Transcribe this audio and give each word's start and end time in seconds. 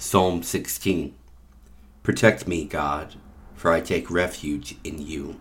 Psalm 0.00 0.44
16 0.44 1.12
Protect 2.04 2.46
me, 2.46 2.64
God, 2.64 3.16
for 3.56 3.72
I 3.72 3.80
take 3.80 4.12
refuge 4.12 4.76
in 4.84 5.04
you. 5.04 5.40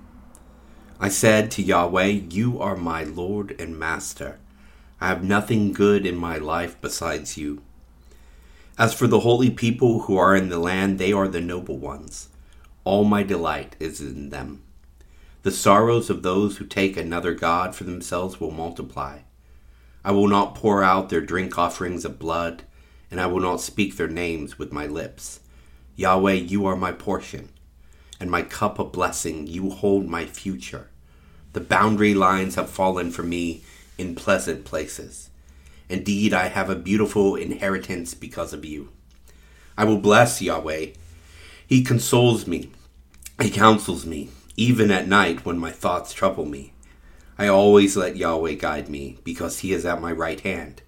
I 0.99 1.09
said 1.09 1.51
to 1.51 1.61
Yahweh, 1.61 2.05
You 2.31 2.59
are 2.59 2.75
my 2.75 3.03
Lord 3.03 3.55
and 3.61 3.77
Master. 3.77 4.39
I 4.99 5.09
have 5.09 5.23
nothing 5.23 5.73
good 5.73 6.07
in 6.07 6.17
my 6.17 6.39
life 6.39 6.75
besides 6.81 7.37
you. 7.37 7.61
As 8.79 8.95
for 8.95 9.05
the 9.05 9.19
holy 9.19 9.51
people 9.51 10.01
who 10.01 10.17
are 10.17 10.35
in 10.35 10.49
the 10.49 10.57
land, 10.57 10.97
they 10.97 11.13
are 11.13 11.27
the 11.27 11.39
noble 11.39 11.77
ones. 11.77 12.29
All 12.83 13.03
my 13.03 13.21
delight 13.21 13.75
is 13.79 14.01
in 14.01 14.31
them. 14.31 14.63
The 15.43 15.51
sorrows 15.51 16.09
of 16.09 16.23
those 16.23 16.57
who 16.57 16.65
take 16.65 16.97
another 16.97 17.35
God 17.35 17.75
for 17.75 17.83
themselves 17.83 18.41
will 18.41 18.49
multiply. 18.49 19.19
I 20.03 20.09
will 20.09 20.27
not 20.27 20.55
pour 20.55 20.83
out 20.83 21.09
their 21.09 21.21
drink 21.21 21.59
offerings 21.59 22.05
of 22.05 22.17
blood 22.17 22.63
and 23.09 23.21
I 23.21 23.27
will 23.27 23.39
not 23.39 23.61
speak 23.61 23.95
their 23.95 24.07
names 24.07 24.59
with 24.59 24.71
my 24.71 24.85
lips. 24.85 25.39
Yahweh, 25.95 26.33
you 26.33 26.65
are 26.65 26.75
my 26.75 26.91
portion, 26.91 27.49
and 28.19 28.29
my 28.29 28.41
cup 28.41 28.79
of 28.79 28.91
blessing, 28.91 29.47
you 29.47 29.69
hold 29.69 30.07
my 30.07 30.25
future. 30.25 30.89
The 31.53 31.61
boundary 31.61 32.13
lines 32.13 32.55
have 32.55 32.69
fallen 32.69 33.11
for 33.11 33.23
me 33.23 33.63
in 33.97 34.15
pleasant 34.15 34.65
places. 34.65 35.29
Indeed, 35.89 36.33
I 36.33 36.49
have 36.49 36.69
a 36.69 36.75
beautiful 36.75 37.35
inheritance 37.35 38.13
because 38.13 38.53
of 38.53 38.65
you. 38.65 38.89
I 39.77 39.85
will 39.85 39.99
bless 39.99 40.41
Yahweh. 40.41 40.87
He 41.65 41.83
consoles 41.83 42.45
me, 42.45 42.71
He 43.41 43.49
counsels 43.49 44.05
me, 44.05 44.29
even 44.55 44.91
at 44.91 45.07
night 45.07 45.45
when 45.45 45.57
my 45.57 45.71
thoughts 45.71 46.13
trouble 46.13 46.45
me. 46.45 46.73
I 47.37 47.47
always 47.47 47.95
let 47.95 48.17
Yahweh 48.17 48.53
guide 48.53 48.89
me, 48.89 49.17
because 49.23 49.59
He 49.59 49.71
is 49.71 49.85
at 49.85 50.01
my 50.01 50.11
right 50.11 50.39
hand. 50.41 50.81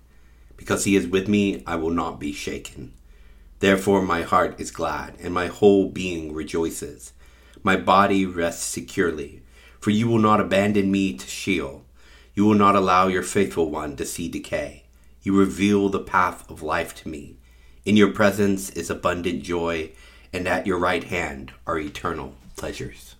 Because 0.60 0.84
he 0.84 0.98
is 0.98 1.08
with 1.08 1.30
me, 1.30 1.64
I 1.66 1.78
will 1.78 1.90
not 1.90 2.20
be 2.20 2.34
shaken. 2.34 2.92
Therefore, 3.60 4.02
my 4.02 4.24
heart 4.24 4.60
is 4.60 4.72
glad, 4.72 5.16
and 5.22 5.34
my 5.34 5.48
whole 5.48 5.88
being 5.88 6.34
rejoices. 6.34 7.14
My 7.64 7.78
body 7.78 8.26
rests 8.26 8.66
securely, 8.66 9.42
for 9.80 9.92
you 9.92 10.10
will 10.10 10.20
not 10.20 10.42
abandon 10.42 10.92
me 10.92 11.14
to 11.14 11.26
Sheol. 11.26 11.86
You 12.34 12.44
will 12.44 12.56
not 12.56 12.76
allow 12.76 13.08
your 13.08 13.24
faithful 13.24 13.72
one 13.72 13.96
to 13.96 14.06
see 14.06 14.28
decay. 14.28 14.84
You 15.22 15.34
reveal 15.34 15.88
the 15.88 16.02
path 16.02 16.50
of 16.52 16.62
life 16.62 16.94
to 17.04 17.08
me. 17.08 17.38
In 17.86 17.96
your 17.96 18.12
presence 18.12 18.70
is 18.72 18.90
abundant 18.90 19.44
joy, 19.44 19.92
and 20.34 20.46
at 20.46 20.68
your 20.68 20.78
right 20.78 21.06
hand 21.06 21.54
are 21.66 21.80
eternal 21.80 22.36
pleasures. 22.58 23.16